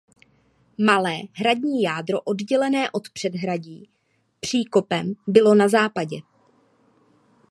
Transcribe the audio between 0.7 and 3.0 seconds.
Malé hradní jádro oddělené